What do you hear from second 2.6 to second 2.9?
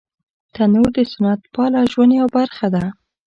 ده